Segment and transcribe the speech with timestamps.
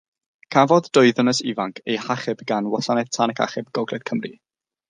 [0.53, 4.35] Cafodd dwy ddynes ifanc eu hachub gan Wasanaeth Tân ac Achub Gogledd Cymru.